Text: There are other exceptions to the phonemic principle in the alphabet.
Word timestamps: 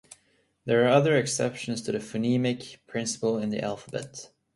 There 0.65 0.83
are 0.83 0.87
other 0.87 1.15
exceptions 1.15 1.79
to 1.83 1.91
the 1.91 1.99
phonemic 1.99 2.77
principle 2.87 3.37
in 3.37 3.51
the 3.51 3.61
alphabet. 3.61 4.31